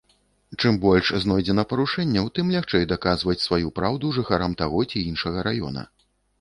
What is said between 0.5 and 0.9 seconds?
Чым